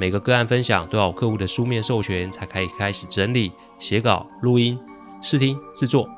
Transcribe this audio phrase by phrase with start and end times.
[0.00, 4.80] 每个个案分享都要有客户的书面授权，才可以开始整理、写稿、录音、
[5.20, 6.08] 试听、制作。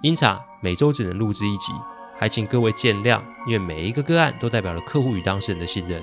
[0.00, 0.24] 因此，
[0.62, 1.70] 每周只能录制一集，
[2.16, 3.20] 还请各位见谅。
[3.46, 6.02] 因为每一个个案都代表了客户与当事人的信任，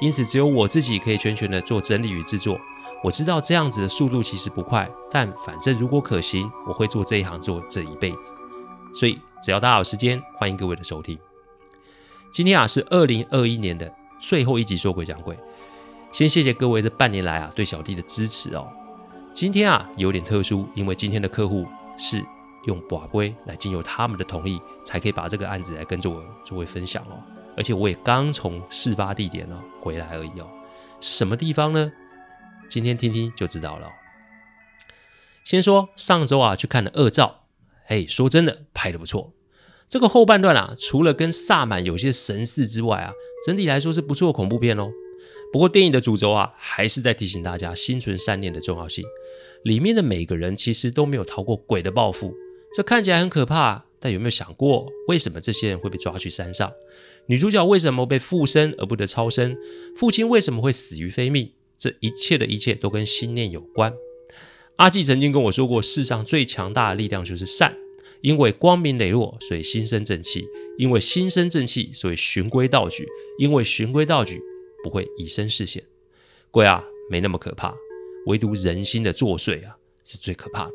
[0.00, 2.58] 因此只有我自己可以全权的做整理与制作。
[3.04, 8.34] 我知道这样子的速度其实不快，但反正如果可行，我会做这一行做这一辈子。
[8.92, 11.16] 所以只要大家有时间，欢迎各位的收听。
[12.32, 15.38] 今天啊是二零二一年的最后一集说鬼讲鬼。
[16.12, 18.70] 先谢谢各位这半年来啊对小弟的支持哦。
[19.32, 22.22] 今天啊有点特殊，因为今天的客户是
[22.66, 27.16] 用跋杯来经由他们的同意，才可以把这个案子来跟着我作为分享哦。
[27.56, 30.46] 而且我也刚从事发地点呢回来而已哦。
[31.00, 31.90] 什么地方呢？
[32.68, 33.88] 今天听听就知道了。
[35.44, 37.46] 先说上周啊去看了恶兆，
[37.86, 39.32] 哎，说真的拍得不错。
[39.88, 43.12] 这个后半段啊，除了跟萨满有些神似之外啊，
[43.46, 44.90] 整体来说是不错的恐怖片哦。
[45.52, 49.04] 不过电影的主轴啊，还是在提醒大家心存善念的重要性。
[49.64, 52.34] 里面的每个人其实都没有逃过鬼的报复，
[52.74, 53.84] 这看起来很可怕。
[54.00, 56.72] 但有没有想过，为什么这些人会被抓去山上？
[57.26, 59.56] 女主角为什么被附身而不得超生？
[59.96, 61.52] 父亲为什么会死于非命？
[61.78, 63.92] 这一切的一切都跟心念有关。
[64.76, 67.76] 阿纪曾经跟我说过，世上最强大的力量就是善，
[68.22, 70.40] 因为光明磊落，所以心生正气；
[70.78, 73.04] 因为心生正气，所以循规蹈矩；
[73.38, 74.40] 因为循规蹈矩。
[74.82, 75.82] 不会以身试险，
[76.50, 77.74] 鬼啊没那么可怕，
[78.26, 80.74] 唯独人心的作祟啊是最可怕的。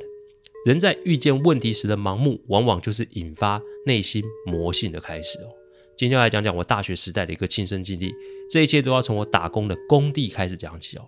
[0.65, 5.47] 人在遇见问题时的盲目，往往就是引发内心魔性的开始哦。
[5.95, 8.13] 今天来讲讲我大学时代的一个亲身经历，
[8.51, 11.07] 这一切都要从我打工的工地开始讲起哦。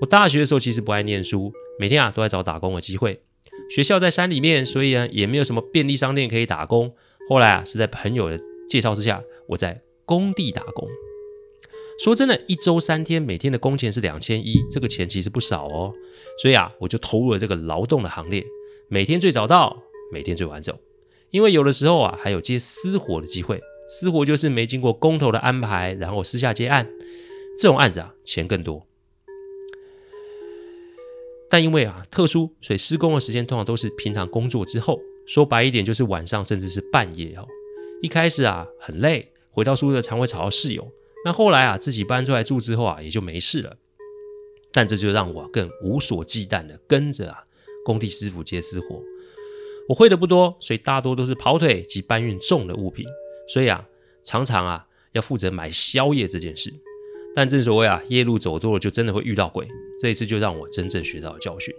[0.00, 3.20] 我大学的时候其实不爱念书，每天啊都在找打工的机会。
[3.68, 6.92] 学校在山里面，所以啊也没有什么便利商店可以打工。
[7.28, 10.88] 后来啊是在朋友的介绍之下，我在工地打工。
[12.02, 15.92] 说真的，一周三天，每天的工钱是两千一，这个钱其实不少哦。
[16.40, 18.42] 所以啊，我就投入了这个劳动的行列，
[18.88, 20.78] 每天最早到，每天最晚走。
[21.28, 23.60] 因为有的时候啊，还有接私活的机会。
[23.86, 26.90] 私活就是没经过工头的安排，然后私下接案，
[27.58, 28.86] 这种案子啊，钱更多。
[31.50, 37.46] 但因为啊特殊，所以施工的时间通常都是平常工作之后，说白一点就是晚上，甚至是半夜哦。
[38.00, 40.90] 一开始啊很累，回到宿舍常会吵到室友。
[41.24, 43.76] 那后来啊，自己搬出来住之后啊，也就没事了。
[44.72, 47.44] 但这就让我更无所忌惮的跟着啊
[47.84, 49.02] 工地师傅接私活。
[49.88, 53.04] 我会的不多，所以大多都是跑腿及搬运重的物品。
[53.52, 53.84] 所以啊，
[54.22, 56.72] 常常啊要负责买宵夜这件事。
[57.34, 59.66] 但正所谓啊，夜路走多了就真的会遇到鬼。
[60.00, 61.74] 这一次就让我真正学到了教训。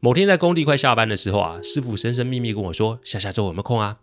[0.00, 4.00] 某天在工地快下班的时候啊，师傅神神秘秘跟我说：“下下周有没有空啊？”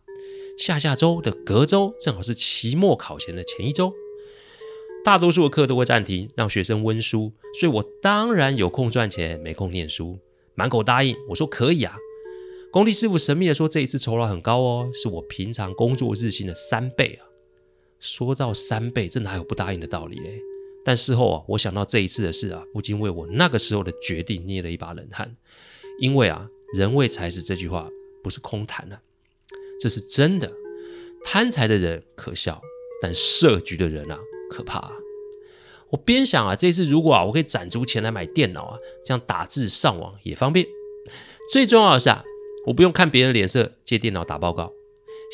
[0.58, 3.92] 下下周的隔周正好是期末考前的前一周。
[5.04, 10.18] 大多数的课都会暂停，让学生温书，所以我当然有空赚钱，没空念书，
[10.56, 11.14] 满口答应。
[11.28, 11.98] 我说可以啊。
[12.72, 17.28] 工地师傅神秘的说，这一次酬劳很高哦，是我平常工作日薪的三倍啊。
[18.00, 20.40] 说到三倍，这哪有不答应的道理嘞？
[20.86, 25.36] 但事后啊，我想到这一次的事啊，不禁为我那个时候的决定捏了一把冷汗。
[26.00, 27.90] 因为啊，人为财死这句话
[28.24, 29.00] 不是空谈啊，
[29.80, 30.52] 这是真的。
[31.26, 32.62] 贪财的人可笑，
[33.02, 34.18] 但设局的人啊。
[34.54, 34.92] 可怕啊！
[35.90, 40.68] 我边想啊，这次如果啊，我可以攒足钱来买电脑啊，这样打字上网也方便。
[41.52, 42.24] 最重要的是啊，
[42.68, 44.72] 我不用看别人脸色借电脑打报告。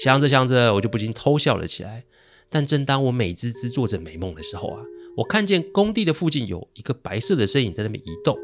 [0.01, 2.05] 想着想着，我就不禁偷笑了起来。
[2.49, 4.81] 但正当我美滋滋做着美梦的时候啊，
[5.17, 8.37] 我看见工地的附近有一个白色的身影在那边移动。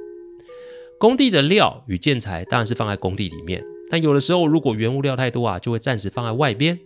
[1.00, 6.80] 工地的料与建材当然是放在工地里面，但有的时候如果原物料太多啊，就会暂时放在外边。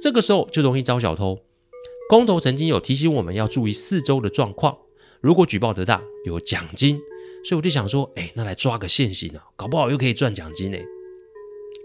[0.00, 1.38] 这个时候就容易招小偷。
[2.08, 4.76] 工头曾经有提醒我们要注意四周的状况，
[5.20, 6.98] 如果举报得当有奖金，
[7.44, 10.78] 所以我就想说，哎，那来抓个现行啊，搞不好又可以赚奖金呢。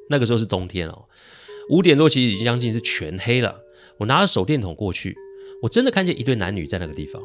[0.10, 1.06] 那个时候是冬天哦，
[1.69, 3.60] 五点多其实已经将近是全黑了。
[3.98, 5.16] 我拿着手电筒过去，
[5.62, 7.22] 我真的看见一对男女在那个地方，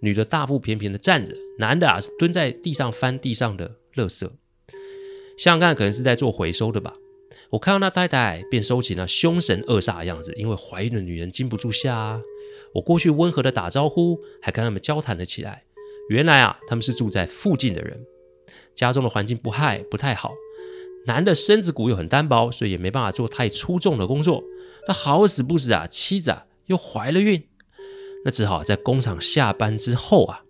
[0.00, 4.28] 女的大腹便便的站着，男的啊是蹲在地上翻地上的垃圾，
[5.36, 6.94] 想想看，可能是在做回收的吧。
[7.50, 12.20] 我看到那太太，便收起那凶神恶煞的样子，因为怀孕的女人经不住吓啊。
[12.74, 15.64] 我过去温和的打招呼，还跟他们交谈了起来。
[16.10, 17.98] 原来啊，他们是住在附近的人，
[18.74, 20.32] 家中的环境不害不太好。
[21.06, 24.42] 男的身子骨又很单薄，所以也没办法做太粗重的工作。
[24.86, 27.46] 那好死不死啊，妻子啊又怀了孕，
[28.24, 30.44] 那只好在工厂下班之后啊，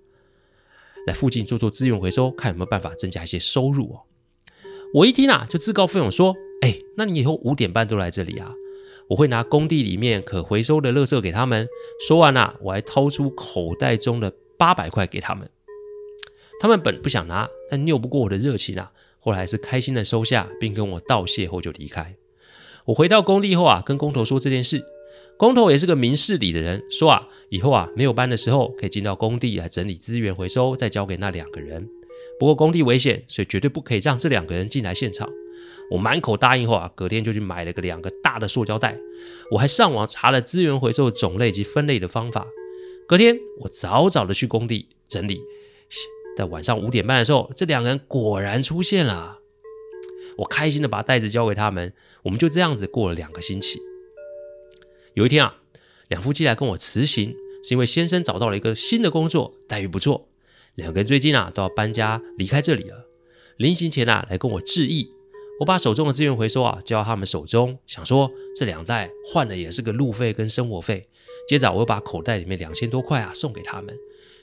[1.06, 4.02] 来附近做做资源回收，看有没有办法增加一些收入哦。
[4.94, 8.52] 我一听啊，就自告奋勇说：“哎，那你以后五点半都来这里啊，
[9.08, 11.66] 我会拿工地里面可回收的垃圾给他们。”
[12.06, 15.48] 说完啊，我还掏出口袋中的八百块给他们。
[16.60, 18.90] 他们本不想拿，但拗不过我的热情啊。
[19.20, 22.16] 后来还是开心的收下，并跟我道谢后就离开。
[22.86, 24.82] 我回到工地后啊，跟工头说这件事。
[25.36, 31.88] 工头也是个明事理的人，说啊，以后啊没有班的时候，可以进到工地来整理资源回收，再交给那两个人。
[32.38, 35.28] 不过工地危险，所以绝对不可以让这两个人进来现场。
[35.90, 38.96] 我满口答应后啊，隔天就去买了个两个大的塑胶袋。
[39.50, 42.46] 我还上网查了资源回收种类及分类的方法。
[43.08, 45.40] 隔天我早早的去工地整理。
[46.36, 49.38] 在晚上五点半的时候，这两个人果然出现了。
[50.36, 51.92] 我开心的把袋子交给他们，
[52.22, 53.80] 我们就这样子过了两个星期。
[55.14, 55.56] 有一天啊，
[56.06, 60.28] 两夫妻来跟我辞行，是因为先生找到了一个新的工作，待遇不错。
[60.78, 63.04] 两个人最近啊都要搬家离开这里了。
[63.56, 65.10] 临行前啊来跟我致意，
[65.58, 71.08] 我把手中的资源回收啊交到他们手中，想说这两袋换的也是个路费跟生活费。
[71.48, 73.92] 接着我又把口袋里面两千多块啊送给他们。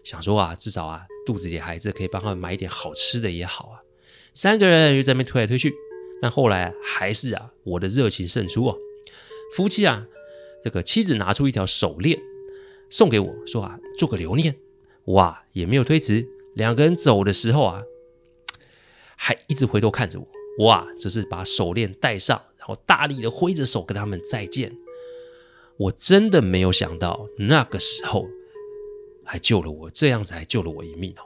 [0.04, 3.80] 想说啊，至少啊，肚子里的孩子可以帮他们买一点好吃的也好啊。
[4.34, 5.74] 三个人又在那边推来推去，
[6.22, 8.78] 但后来还是啊，我的热情胜出哦。
[9.56, 10.06] 夫妻啊，
[10.62, 12.20] 这个妻子拿出一条手链
[12.90, 14.54] 送给我说啊，做个留念。
[15.08, 16.28] 哇，也没有推辞。
[16.56, 17.84] 两个人走的时候啊，
[19.16, 20.28] 还一直回头看着我。
[20.66, 24.76] 哇，只是把手链戴上，然后大力的挥着手跟他们再见。
[25.78, 28.28] 我真的没有想到那个时候。
[29.28, 31.26] 还救了我，这样子还救了我一命哦。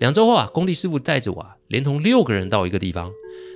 [0.00, 3.12] 两周后啊，工地师傅带着我啊，连同六个人到一个地方。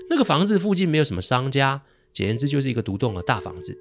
[0.09, 1.83] 那个房子附近没有什么商家，
[2.13, 3.77] 简言之就是一个独栋的大房子。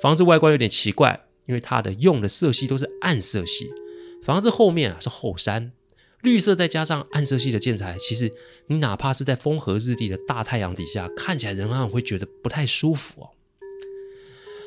[0.00, 3.70] 房子外观有点奇怪，因为它的用的色系都是暗色系。
[4.22, 5.72] 房子后面啊是后山，
[6.22, 8.32] 绿色再加上暗色系的建材，其实
[8.66, 13.30] 你哪怕是在风和日丽的大太阳底下，看起来仍然会觉得不太舒服哦。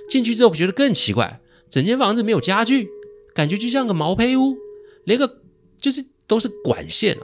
[0.09, 1.39] 进去之后觉得更奇怪，
[1.69, 2.89] 整间房子没有家具。
[3.33, 4.57] 感觉就像个毛坯屋，
[5.05, 5.41] 连个
[5.79, 7.23] 就是都是管线啊！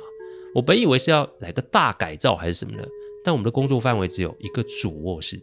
[0.56, 2.88] 我本以为是要来个大改造还是什么的，
[3.25, 5.38] 但我们的工作范围只有一个主卧室。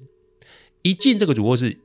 [0.81, 1.77] 一进这个主卧室，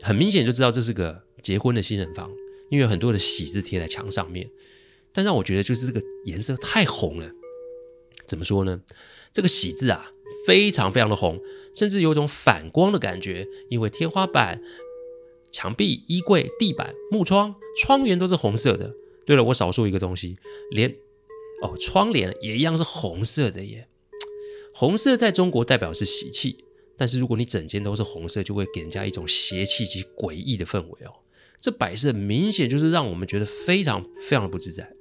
[0.00, 2.28] 很明显就知道这是个结婚的新人房，
[2.72, 4.48] 因为有很多的喜字贴在墙上面。
[5.12, 7.30] 但让我觉得就是这个颜色太红了。
[8.26, 8.80] 怎么说呢？
[9.30, 10.10] 这个喜字啊，
[10.46, 11.38] 非常非常的红，
[11.76, 14.62] 甚至有种反光的感觉，因为天花板。
[15.54, 18.90] 墙壁、衣柜、地板、木窗、窗帘都是红色的。
[19.26, 20.38] 对了，我少说一个东西，
[20.70, 20.90] 连
[21.62, 23.86] 哦，窗帘也一样是红色的耶。
[24.72, 26.64] 红色在中国代表是喜气，
[26.96, 31.12] 但是如果你整间都是红色，就会给人家一种邪气及诡异的氛围哦。
[31.62, 34.92] 这摆设明显就是让我们觉得非常非常的不自在。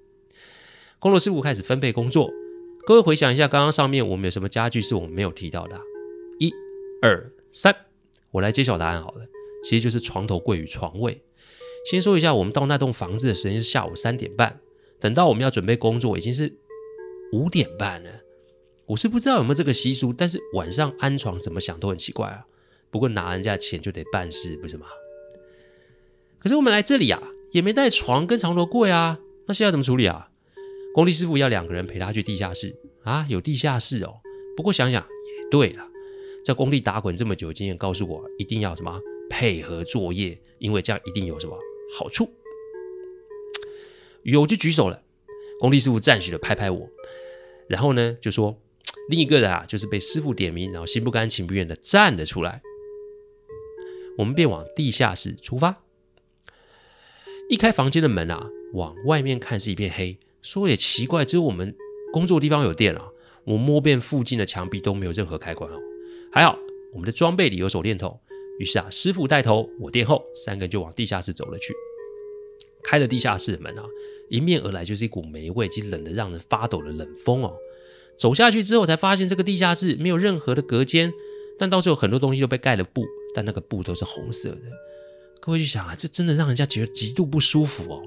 [0.99, 2.29] 工作师傅开始分配工作，
[2.85, 5.75] 各位回想一下，刚刚上面我们有什么家具是我们没有提到的？
[6.37, 6.53] 一、
[7.01, 7.75] 二、三，
[8.29, 9.25] 我来揭晓答案好了。
[9.63, 11.23] 其实就是床头柜与床位。
[11.89, 14.59] 先说一下，我们到那栋房子的时间是下午三点半，
[14.99, 16.55] 等到我们要准备工作，已经是
[17.33, 18.11] 五点半了。
[18.85, 22.45] 我是不知道有没有这个习俗，但是晚上安床怎么想都很奇怪啊。
[22.91, 24.85] 不过拿人家钱就得办事，不是吗？
[26.41, 27.21] 可是我们来这里啊，
[27.51, 30.29] 也没带床跟床头柜啊，那现在怎么处理啊？
[30.93, 34.15] 工地师傅要两个人陪他去地下室啊，有地下室哦。
[34.57, 35.87] 不过想想也对了，
[36.43, 38.99] 在工地打滚这么久，经验告诉我，一定要什么？
[39.29, 41.57] 配合作业，因为这样一定有什么
[41.97, 42.29] 好处。
[44.23, 45.01] 有就举手了，
[45.59, 46.89] 工地师傅赞许的拍拍我，
[47.69, 48.59] 然后呢就说，
[49.09, 52.61] 另一个人啊就是被师傅点名，然后心不甘情不愿的站了出来。
[54.17, 55.83] 我们便往地下室出发。
[57.51, 60.17] 一开房间的门啊，往外面看是一片黑。
[60.41, 61.75] 说也奇怪，只有我们
[62.13, 63.09] 工作地方有电啊。
[63.43, 65.75] 我摸遍附近的墙壁都没有任何开关哦。
[66.31, 66.57] 还好
[66.93, 68.17] 我们的装备里有手电筒。
[68.57, 71.73] 于是啊，师傅带头，我殿后，三个人就往地下室走了去。
[72.85, 73.83] 开了地下室的门啊，
[74.29, 77.53] 迎面而来就是一股霉味及冷得让人发抖的冷风哦。
[78.17, 81.11] 走下去之后，才发现这个地下室没有任何的隔间，
[81.59, 83.03] 但倒是有很多东西都被盖了布，
[83.35, 84.61] 但那个布都是红色的。
[85.41, 88.03] 各位去想啊，这真的让人家觉得极度不舒服哦。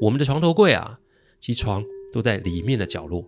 [0.00, 1.00] 我们的床头柜啊，
[1.40, 3.24] 其床都在里面的角落，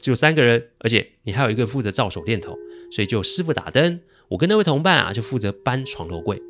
[0.00, 2.58] 只有三个人，而且你还有一个人负责照手电筒，
[2.90, 4.00] 所以就师傅打灯。
[4.28, 6.42] 我跟那位同伴啊，就负责搬床头柜。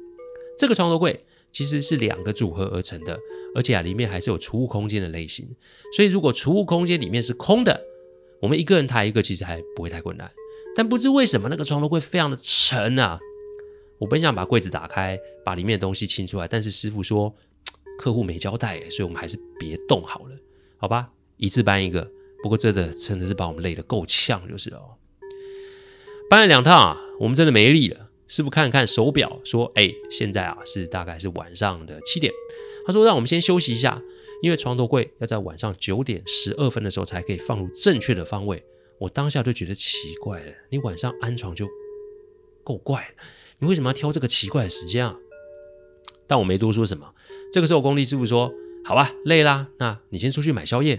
[0.58, 3.18] 这个床头柜其实是两个组合而成的，
[3.54, 5.46] 而且啊，里面还是有储物空间的类型。
[5.94, 7.78] 所以如果储物空间里面是空的，
[8.40, 10.32] 我们一个人抬一个，其实还不会太困难。
[10.74, 13.20] 但不知为什么那个床头柜非常的沉啊！
[13.98, 17.34] 我本想把柜子打开，把里面的东西清出来，但是师傅说
[17.98, 20.36] 客户没交代，所以我们还是别动好了，
[20.76, 21.10] 好吧？
[21.36, 22.06] 一次搬一个，
[22.42, 24.96] 不过这的真的是把我们累得够呛，就是哦。
[26.28, 28.10] 搬了两趟啊，我们真的没力了。
[28.26, 32.32] 师傅看了看手表，说：“哎，现在啊是大概是晚上的七点。”
[32.84, 34.02] 他说：“让我们先休息一下，
[34.42, 38.64] 因为床头柜要在晚上九点十二分的时候才可以放入正确的方位。”
[38.98, 41.68] 我当下就觉得奇怪了，你晚上安床就
[42.64, 43.24] 够怪了，
[43.58, 45.16] 你为什么要挑这个奇怪的时间啊？
[46.26, 47.14] 但我没多说什么。
[47.52, 48.52] 这个时候，工地师傅说
[48.84, 50.98] ：“好吧，累啦，那你先出去买宵夜。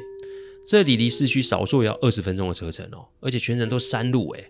[0.66, 4.48] 这里离市区少说也要二十分钟的车程哦，而且全程都山路诶。”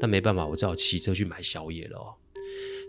[0.00, 2.14] 但没办法，我只好骑车去买宵夜了哦。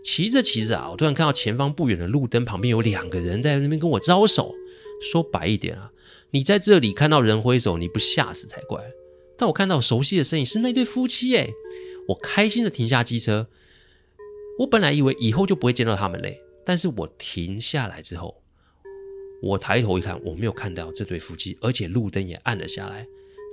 [0.04, 4.54] 骑着骑着啊，我突然看到前方不远的路灯旁边有两个人在那边跟我招手。
[5.10, 5.90] 说白一点啊，
[6.30, 8.80] 你在这里看到人挥手，你不吓死才怪。
[9.36, 11.52] 但我看到熟悉的身影是那对夫妻诶，
[12.08, 13.48] 我开心的停下机车。
[14.60, 18.42] 我本来以为以后就不会见到他们嘞，但是我停下来之后，
[19.40, 23.06] 我抬头一看，我没有看到这对夫妻，而且路灯也暗了下来。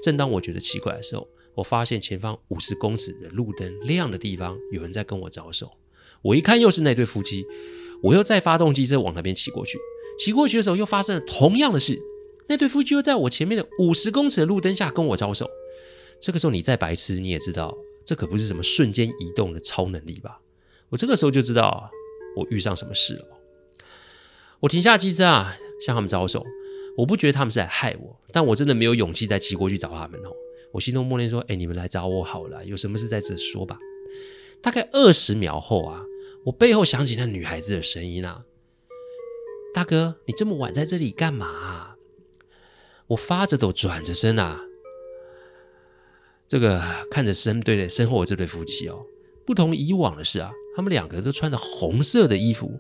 [0.03, 5.71] 正当我觉得奇怪的时候，我发现前方五十公尺的路灯亮的地方，有人在跟我招手。
[6.21, 7.45] 我一看，又是那对夫妻。
[8.03, 9.77] 我又再发动机车往那边骑过去。
[10.19, 11.97] 骑过去的时候，又发生了同样的事。
[12.49, 15.49] 那对夫妻又在我前面的五十公尺的路灯下跟我招手。
[16.19, 17.73] 这个时候，你再白痴，你也知道，
[18.05, 20.41] 这可不是什么瞬间移动的超能力吧？
[20.89, 21.89] 我这个时候就知道，
[22.35, 23.25] 我遇上什么事了。
[24.59, 26.45] 我停下机车啊，向他们招手。
[26.97, 30.31] 我不觉得他们是来害我，但我真的没有勇气再骑过去找他们哦。
[30.71, 33.77] 我心中默念说：“哎，你们来找我好了，有什么事在这说吧。”
[34.63, 36.03] 大概二十秒后啊，
[36.45, 38.45] 我背后响起那女孩子的声音啊
[39.75, 41.95] ：“大哥，你这么晚在这里干嘛？”
[43.07, 44.65] 我发着抖，转着身啊，
[46.47, 49.05] 这个看着身对的身后的这对夫妻哦，
[49.45, 52.79] 不同以往的是啊，他们两个都穿着红色的衣服，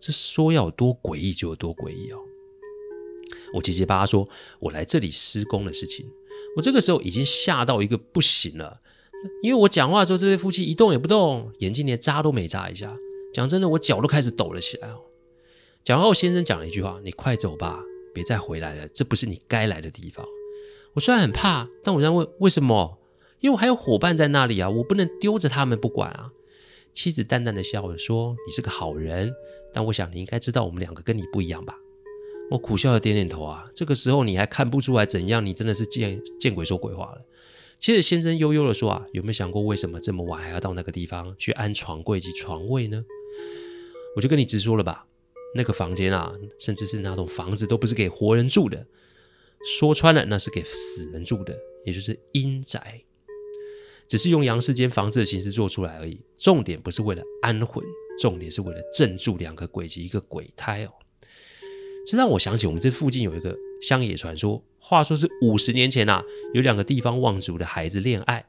[0.00, 2.18] 这说要有多诡异就有多诡异哦。
[3.54, 4.28] 我结结巴巴说
[4.58, 6.04] ：“我来这里施工的事情。”
[6.56, 8.80] 我这个时候已经吓到一个不行了，
[9.40, 12.92] 因为我讲话的时候，这对夫妻一动也不动，眼睛连眨都没眨一下。
[13.32, 14.98] 讲真的，我脚都开始抖了起来哦。
[15.84, 17.80] 讲完后，先生讲了一句话：“你快走吧，
[18.12, 20.26] 别再回来了，这不是你该来的地方。”
[20.94, 22.98] 我虽然很怕，但我在问为什么？
[23.38, 26.32] 因为我还有伙伴在那里啊，我不能丢着他们不管啊。
[26.98, 29.32] 妻子淡淡的笑着说：“你是个好人，
[29.72, 31.78] 但我想你应该知道，我们两个跟你不一样吧。”
[32.50, 35.46] 我苦笑的点点头啊，这个时候你还看不出来怎样？
[35.46, 37.24] 你真的是见见鬼说鬼话了。
[37.78, 43.04] 接着先生悠悠的说啊，有没有想过为什么这么晚还要到那个地方去安床柜及床位呢？
[44.16, 45.06] 我就跟你直说了吧，
[45.54, 48.84] 那个房间啊，甚至是那栋房子都不是给活人住的，
[49.78, 53.00] 说穿了那是给死人住的，也就是阴宅，
[54.08, 56.18] 只是用阳世间房子的形式做出来而已。
[56.38, 57.84] 重点不是为了安魂，
[58.20, 60.90] 重点是为了镇住两个鬼及一个鬼胎哦。
[62.06, 66.24] 这让我想起我们这附近有一个乡野传说，话说是五十年前啊，
[66.54, 68.46] 有两个地方望族的孩子恋爱，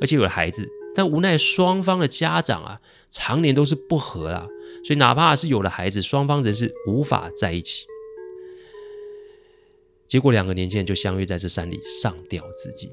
[0.00, 2.80] 而且有了孩子，但无奈双方的家长啊，
[3.10, 4.46] 常年都是不和啦，
[4.84, 7.84] 所以哪怕是有了孩子，双方仍是无法在一起。
[10.06, 12.88] 结果两个年轻人就相约在这山里上吊自尽。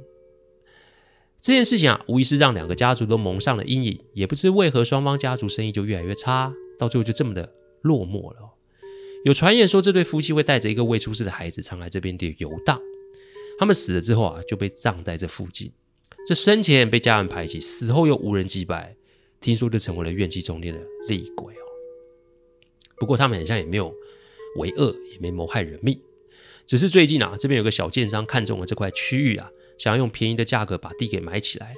[1.46, 8.40] 这件事情啊，无疑是让两个家族都蒙上了阴影，也不知为何双方家族生意就越来越差，到最后就这么的落寞了。
[9.26, 12.82] 有传言说，这对夫妻会带着一个未出世的孩子常来这边的游荡。
[13.60, 15.72] 他们死了之后啊，就被葬在这附近。
[16.26, 18.96] 这生前被家人排挤，死后又无人祭拜，
[19.40, 21.62] 听说就成为了怨气冲天的厉鬼哦。
[22.98, 23.94] 不过他们好像也没有
[24.58, 26.02] 为恶，也没谋害人命。
[26.66, 31.76] 只是最近啊，这边有个小建商看中了这块区域啊，想要用便宜的价格把地给买起来。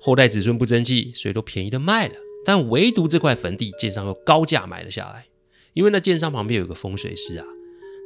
[0.00, 2.14] 后代子孙不争气，所以都便宜的卖了。
[2.44, 5.26] 但唯独这块坟地，建商又高价买了下来。
[5.74, 7.46] 因为那建商旁边有个风水师啊，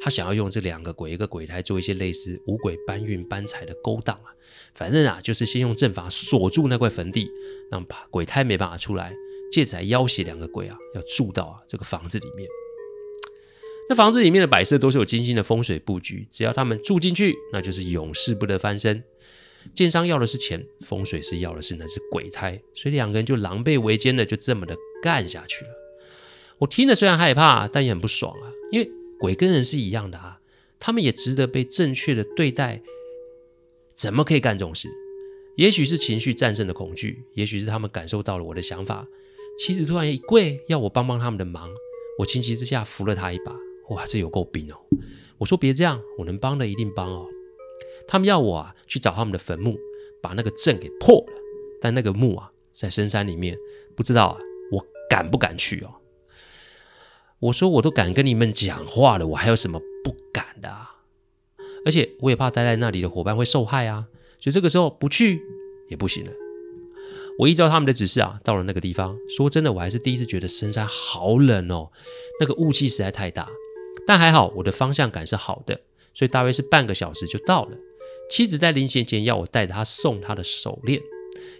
[0.03, 4.35] 他想要用这两个鬼一个鬼胎做一些类似五鬼搬运搬财的勾当啊，
[4.75, 7.31] 反正啊就是先用阵法锁住那块坟地，
[7.71, 9.15] 让把鬼胎没办法出来，
[9.53, 12.49] 借此来要挟两个鬼啊要住到啊这个房子里面。
[13.89, 19.03] 那房子里面的摆设都是有精心的风水布局，只要他们住进去，那就是永世不得翻身。
[19.75, 25.71] 建商要的是钱，风水师要的是那只鬼胎，所以两个人就狼狈为奸的就这么的干下去了。
[26.59, 28.51] 我听了虽然害怕，但也很不爽啊！
[28.71, 30.39] 因为鬼跟人是一样的啊，
[30.79, 32.81] 他们也值得被正确的对待。
[33.93, 34.89] 怎么可以干这种事？
[35.57, 39.07] 也许是情绪战胜了恐惧，也许是他们感受到了我的想法。
[39.59, 41.71] 妻子突然一跪，要我帮帮他们的忙。
[42.19, 43.57] 我情急之下扶了他一把，
[43.91, 44.77] 哇，这有够冰哦！
[45.39, 47.27] 我说别这样，我能帮的一定帮哦。
[48.07, 49.77] 他们要我啊去找他们的坟墓，
[50.23, 51.33] 把那个阵给破了。
[51.81, 53.57] 但那个墓啊在深山里面，
[53.95, 54.39] 不知道啊
[54.73, 55.95] 我敢不敢去哦？
[57.41, 60.91] 我说我都敢跟你们讲话了，我还有什么不敢的啊？
[61.85, 64.07] 而且我也怕待在那里的伙伴会受害啊，
[64.41, 65.43] 所以这个时候不去
[65.91, 66.33] 也不行了。
[67.39, 69.15] 我依照他们的指示啊，到了那个地方。
[69.29, 71.91] 说真的，我还是第一次觉得深山好冷哦，
[72.41, 73.51] 那个雾气实在太大。
[74.07, 75.81] 但还好，我的方向感是好的，
[76.15, 77.77] 所以大约是半个小时就到了。
[78.31, 81.01] 妻子在临行前要我带着她送她的手链，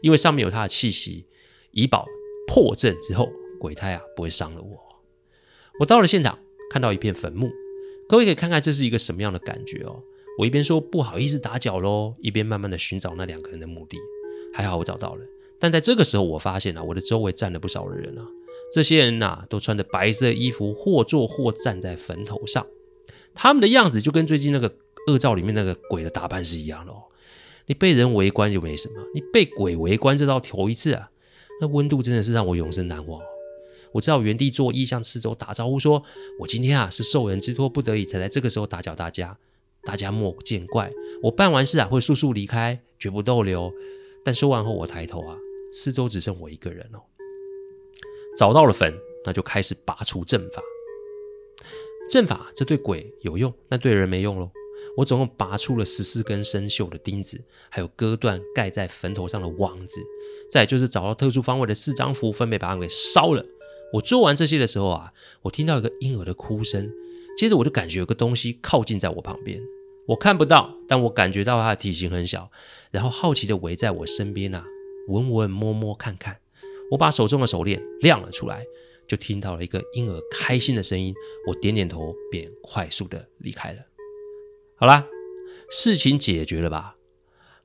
[0.01, 1.27] 因为上面有她的气息，
[1.73, 2.07] 以保
[2.47, 4.79] 破阵之后鬼胎啊不会伤了我。
[5.81, 6.39] 我到了现场，
[6.71, 7.51] 看到一片坟墓，
[8.09, 10.03] 各位可以看看这是一个什么样的感觉哦。
[10.39, 13.99] 我一边说不好意思打搅喽，一边慢慢的寻找那两个人的墓地。
[14.53, 15.25] 还好我找到了。
[15.59, 18.27] 但在这个时候，我发现啊，我的周围站了不少的人啊。
[18.73, 22.67] 这些人呐、啊，都穿着白色衣服，或坐或站在坟头上。
[23.35, 24.73] 他们的样子就跟最近那个
[25.09, 27.03] 恶兆里面那个鬼的打扮是一样的哦。
[27.67, 31.11] 你被人围观就没什么，你被鬼围观这倒头一次啊。
[31.61, 33.21] 那温度真的是让我永生难忘。
[33.93, 36.03] 我只好原地作揖，向四周打招呼说，
[36.41, 39.39] 我今天啊是受人之托，不得已才在这个时候打搅大家，
[39.85, 40.91] 大家莫见怪。
[41.23, 43.73] 我办完事啊会速速离开，绝不逗留。
[44.25, 45.37] 但说完后，我抬头啊。
[45.73, 47.03] 四周只剩我一个人哦，
[48.37, 48.93] 找到了坟，
[49.25, 50.63] 那就开始拔除阵法。
[52.11, 54.51] 阵法这对鬼有用，那对人没用喽。
[54.97, 60.01] 我总共拔出了十四根生锈的钉子，还有割断盖在坟头上的网子。
[60.51, 63.45] 再就是找到特殊方位的四张符，分别把它给烧了。
[63.93, 65.13] 我做完这些的时候啊，
[65.43, 66.93] 我听到一个婴儿的哭声，
[67.37, 69.61] 接着我就感觉有个东西靠近在我旁边，
[70.07, 72.51] 我看不到，但我感觉到它的体型很小，
[72.91, 74.65] 然后好奇的围在我身边啊。
[75.09, 76.39] 闻闻摸摸看看，
[76.95, 78.65] 我把手中的手链亮了出来，
[79.09, 81.13] 就听到了一个婴儿开心的声音。
[81.45, 83.81] 我点点头，便快速的离开了。
[84.77, 85.05] 好啦，
[85.69, 86.95] 事情解决了吧？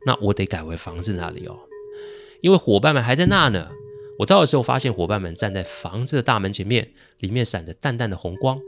[0.03, 1.59] 那我得改回房子那里哦，
[2.41, 3.69] 因为伙伴们还在那呢。
[4.17, 8.59] 我到的时候，发现伙伴们站在房子的大门前面，里面闪着淡淡的红光。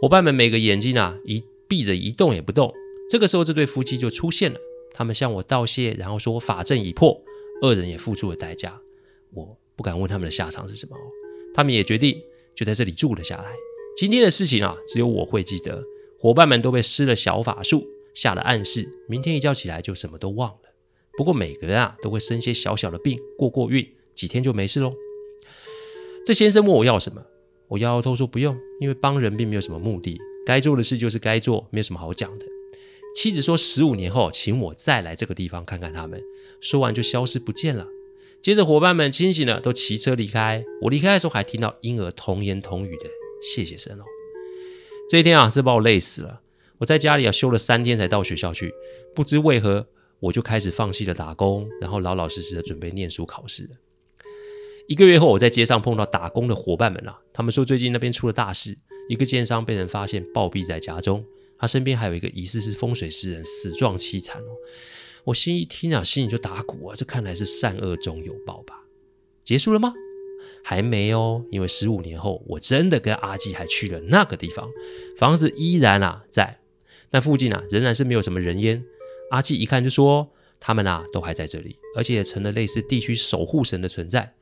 [0.00, 2.72] 伙伴们每个眼睛啊一闭着，一动也不动。
[3.10, 4.58] 这个时候，这对夫妻就出现了，
[4.94, 7.20] 他们向我道谢，然后说法阵已破。
[7.60, 8.80] 二人也付出了代价，
[9.34, 10.94] 我不敢问他们的下场是什么。
[11.54, 12.20] 他们也决定
[12.54, 13.54] 就在这里住了下来。
[13.96, 15.82] 今天的事情啊，只有我会记得。
[16.18, 20.74] 伙伴们都被施了小法术，下了暗示，明天一觉起来就什么都忘了。
[21.16, 24.92] 不过每个人啊，都会生些小小的病，过过运，几天就没事喽。
[26.26, 27.24] 这先生问我要什么，
[27.68, 32.44] 我摇摇头说不用，因为帮人并没有什么目的，该做的事就是该做，没有什么好讲的。
[33.16, 36.22] 妻子说：“十五年后，请我再来这个地方看看他们。”
[36.60, 37.88] 说完就消失不见了。
[38.42, 40.64] 接着，伙伴们清醒了，都骑车离开。
[40.80, 43.04] 我离开的时候，还听到婴儿童言童语的
[43.42, 44.04] 谢谢声哦。
[45.10, 46.40] 这一天啊，这把我累死了。
[46.78, 48.72] 我在家里啊休了三天才到学校去。
[49.14, 49.86] 不知为何，
[50.20, 53.68] 我就开始放弃了打工，然后老老实实的准备念书考试。
[54.88, 58.78] 一个月后，我在街上碰到打工的伙伴们啊，他们说最近那边出了大事，
[59.10, 61.22] 一个奸商被人发现暴毙在家中。
[61.58, 64.48] 他身边还有一个疑似是风水师人，死状凄惨哦。
[65.24, 68.80] 我心一听啊，心里就打鼓啊，这看来是善恶终有报吧？
[69.44, 69.92] 结束了吗？
[70.62, 74.68] 还没哦，因为十五年后，我真的跟阿纪还去了那个地方，
[75.18, 76.58] 房子依然啊在，
[77.10, 78.82] 那附近啊仍然是没有什么人烟。
[79.30, 80.28] 阿纪一看就说，
[80.58, 84.34] 他们啊都还在这里，而且也成了类似地区守护神的存在。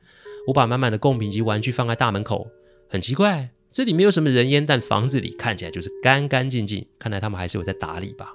[0.47, 2.47] 我把满满的贡品及玩具放在大门口，
[2.87, 3.49] 很奇怪。
[3.71, 6.85] 这里没有什么人烟，但房子里看起来就是干干净净。
[6.97, 8.33] 看来他们还是有在打理吧。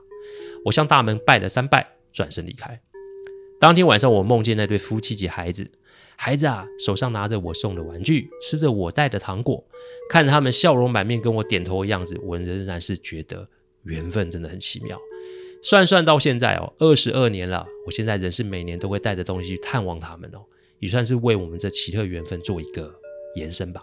[0.65, 2.81] 我向大门拜了三拜，转身离开。
[3.61, 5.71] 当天晚上，我梦见那对夫妻及孩子。
[6.17, 9.63] 孩子啊，手上拿着我送的玩具，吃着我带的糖果，
[10.09, 13.49] 看着他们笑容满面跟我点头的样子，我仍然是觉得
[13.83, 14.97] 缘分真的很奇妙。
[15.61, 17.67] 算算到现在哦，二十二年了。
[17.85, 20.45] 我现在仍是每年都会带着东西去探望他们哦，
[20.79, 22.95] 也算是为我们这奇特缘分做一个
[23.35, 23.83] 延伸吧。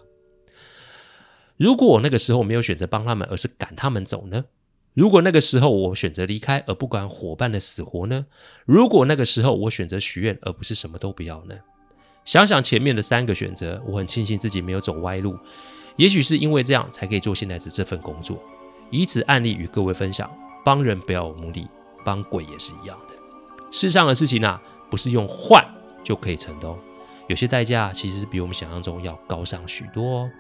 [1.58, 4.46] 如果我那个时候没有选择帮他们，而是赶他们走呢？
[4.94, 8.26] 如果那个时候我选择离开，而不管伙伴的死活呢？
[8.66, 11.56] 如果那个时候我选择许愿，而不是什么都不要呢？
[12.26, 15.38] 想想前面的三个选择，我很庆幸自己没有走歪路。
[15.96, 18.38] 也许是因为这样，才可以做现在的这份工作，
[18.90, 20.30] 以此案例与各位分享：
[20.66, 21.68] 帮人不要有目的，
[22.04, 23.16] 帮鬼也是一样的。
[23.72, 25.66] 世上的事情啊，不是用换
[26.04, 26.78] 就可以成的哦，
[27.28, 30.32] 有些代价其实是比我们想象中要高上许多哦。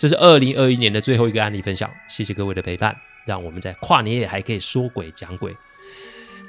[0.00, 5.54] 这是二零二一年的最后一个案例分享，谢谢各位的陪伴，让我们在跨年夜还可以说鬼讲鬼。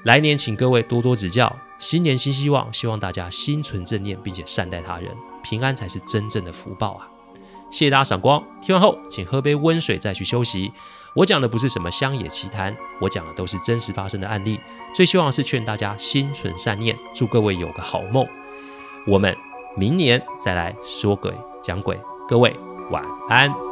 [0.05, 5.11] 来年请各位多多指教，新年新希望，希望大家心存正念，并且善待他人，
[5.43, 7.09] 平安才是真正的福报啊！
[7.69, 10.71] 谢谢大家赏光，听完后请喝杯温水再去休息。
[11.13, 14.57] 我讲的不是什么乡野奇谈，我讲的都是真实发生的案例。
[14.95, 18.25] 最希望是劝大家心存善念，祝各位有个好梦。
[19.05, 19.35] 我们
[19.75, 22.55] 明年再来说鬼讲鬼，各位
[22.91, 23.70] 晚安。